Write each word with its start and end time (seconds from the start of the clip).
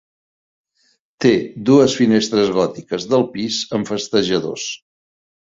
Té 1.25 1.33
dues 1.71 1.97
finestres 1.99 2.49
gòtiques 2.57 3.07
del 3.13 3.27
pis 3.37 3.61
amb 3.81 3.93
festejadors. 3.93 4.67